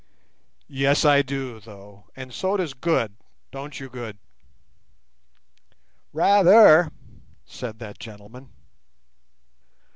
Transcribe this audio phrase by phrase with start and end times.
[0.67, 3.13] "Yes I do, though, and so does Good;
[3.51, 4.17] don't you, Good?"
[6.11, 6.91] "Rather,"
[7.45, 8.49] said that gentleman.